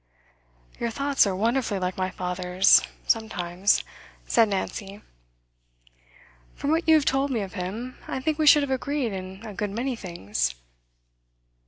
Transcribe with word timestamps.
'Your 0.79 0.89
thoughts 0.89 1.27
are 1.27 1.35
wonderfully 1.35 1.77
like 1.77 1.95
my 1.95 2.09
father's, 2.09 2.81
sometimes,' 3.05 3.83
said 4.25 4.49
Nancy. 4.49 5.03
'From 6.55 6.71
what 6.71 6.87
you 6.89 6.95
have 6.95 7.05
told 7.05 7.29
me 7.29 7.41
of 7.41 7.53
him, 7.53 7.99
I 8.07 8.19
think 8.19 8.39
we 8.39 8.47
should 8.47 8.63
have 8.63 8.71
agreed 8.71 9.13
in 9.13 9.45
a 9.45 9.53
good 9.53 9.69
many 9.69 9.95
things. 9.95 10.55